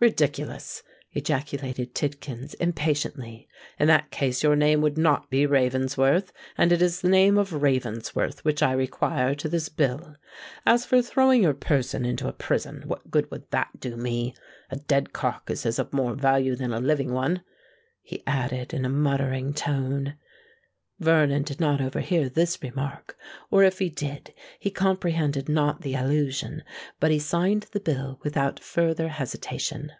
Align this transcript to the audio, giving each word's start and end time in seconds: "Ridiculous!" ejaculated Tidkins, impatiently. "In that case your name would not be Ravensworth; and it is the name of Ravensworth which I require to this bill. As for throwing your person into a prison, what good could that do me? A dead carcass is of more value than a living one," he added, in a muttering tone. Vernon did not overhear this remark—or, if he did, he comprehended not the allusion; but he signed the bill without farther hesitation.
"Ridiculous!" 0.00 0.84
ejaculated 1.10 1.92
Tidkins, 1.92 2.54
impatiently. 2.60 3.48
"In 3.80 3.88
that 3.88 4.12
case 4.12 4.44
your 4.44 4.54
name 4.54 4.80
would 4.80 4.96
not 4.96 5.28
be 5.28 5.44
Ravensworth; 5.44 6.32
and 6.56 6.70
it 6.70 6.80
is 6.80 7.00
the 7.00 7.08
name 7.08 7.36
of 7.36 7.52
Ravensworth 7.64 8.44
which 8.44 8.62
I 8.62 8.70
require 8.70 9.34
to 9.34 9.48
this 9.48 9.68
bill. 9.68 10.14
As 10.64 10.84
for 10.86 11.02
throwing 11.02 11.42
your 11.42 11.52
person 11.52 12.04
into 12.04 12.28
a 12.28 12.32
prison, 12.32 12.84
what 12.86 13.10
good 13.10 13.28
could 13.28 13.50
that 13.50 13.70
do 13.80 13.96
me? 13.96 14.36
A 14.70 14.76
dead 14.76 15.12
carcass 15.12 15.66
is 15.66 15.80
of 15.80 15.92
more 15.92 16.14
value 16.14 16.54
than 16.54 16.72
a 16.72 16.78
living 16.78 17.12
one," 17.12 17.42
he 18.00 18.22
added, 18.24 18.72
in 18.72 18.84
a 18.84 18.88
muttering 18.88 19.52
tone. 19.52 20.14
Vernon 21.00 21.44
did 21.44 21.60
not 21.60 21.80
overhear 21.80 22.28
this 22.28 22.60
remark—or, 22.60 23.62
if 23.62 23.78
he 23.78 23.88
did, 23.88 24.34
he 24.58 24.68
comprehended 24.68 25.48
not 25.48 25.82
the 25.82 25.94
allusion; 25.94 26.64
but 26.98 27.12
he 27.12 27.20
signed 27.20 27.66
the 27.70 27.78
bill 27.78 28.18
without 28.24 28.58
farther 28.58 29.06
hesitation. 29.06 29.92